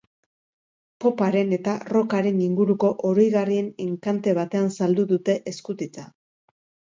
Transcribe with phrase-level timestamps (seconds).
[1.03, 6.09] Poparen eta rockaren inguruko oroigarrien enkante batean saldu dute eskutitza.